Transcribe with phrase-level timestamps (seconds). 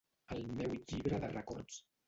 [0.35, 1.81] Al meu llibre de records